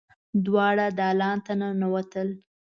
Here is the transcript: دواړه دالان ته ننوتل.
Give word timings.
دواړه 0.45 0.85
دالان 0.99 1.37
ته 1.45 1.53
ننوتل. 1.61 2.29